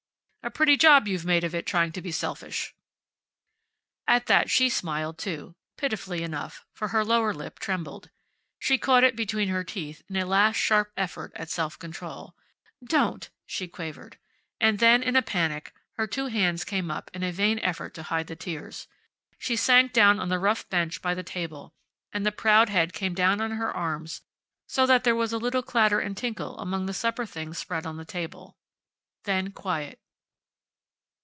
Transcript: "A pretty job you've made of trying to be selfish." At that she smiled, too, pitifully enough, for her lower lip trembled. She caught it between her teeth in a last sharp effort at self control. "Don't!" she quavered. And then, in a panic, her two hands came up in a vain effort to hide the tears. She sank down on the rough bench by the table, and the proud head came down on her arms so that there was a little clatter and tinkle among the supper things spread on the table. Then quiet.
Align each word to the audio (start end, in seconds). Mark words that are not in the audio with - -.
"A 0.43 0.49
pretty 0.49 0.75
job 0.75 1.07
you've 1.07 1.23
made 1.23 1.43
of 1.43 1.53
trying 1.65 1.91
to 1.91 2.01
be 2.01 2.11
selfish." 2.11 2.73
At 4.07 4.25
that 4.25 4.49
she 4.49 4.69
smiled, 4.69 5.19
too, 5.19 5.53
pitifully 5.77 6.23
enough, 6.23 6.65
for 6.73 6.87
her 6.87 7.05
lower 7.05 7.31
lip 7.31 7.59
trembled. 7.59 8.09
She 8.57 8.79
caught 8.79 9.03
it 9.03 9.15
between 9.15 9.49
her 9.49 9.63
teeth 9.63 10.01
in 10.09 10.15
a 10.15 10.25
last 10.25 10.55
sharp 10.55 10.93
effort 10.97 11.31
at 11.35 11.51
self 11.51 11.77
control. 11.77 12.33
"Don't!" 12.83 13.29
she 13.45 13.67
quavered. 13.67 14.17
And 14.59 14.79
then, 14.79 15.03
in 15.03 15.15
a 15.15 15.21
panic, 15.21 15.75
her 15.97 16.07
two 16.07 16.25
hands 16.25 16.63
came 16.63 16.89
up 16.89 17.11
in 17.13 17.21
a 17.21 17.31
vain 17.31 17.59
effort 17.59 17.93
to 17.93 18.01
hide 18.03 18.25
the 18.25 18.35
tears. 18.35 18.87
She 19.37 19.55
sank 19.55 19.93
down 19.93 20.19
on 20.19 20.29
the 20.29 20.39
rough 20.39 20.67
bench 20.69 21.03
by 21.03 21.13
the 21.13 21.21
table, 21.21 21.75
and 22.11 22.25
the 22.25 22.31
proud 22.31 22.67
head 22.69 22.93
came 22.93 23.13
down 23.13 23.41
on 23.41 23.51
her 23.51 23.71
arms 23.71 24.23
so 24.65 24.87
that 24.87 25.03
there 25.03 25.15
was 25.15 25.33
a 25.33 25.37
little 25.37 25.61
clatter 25.61 25.99
and 25.99 26.17
tinkle 26.17 26.57
among 26.57 26.87
the 26.87 26.95
supper 26.95 27.27
things 27.27 27.59
spread 27.59 27.85
on 27.85 27.97
the 27.97 28.05
table. 28.05 28.57
Then 29.25 29.51
quiet. 29.51 29.99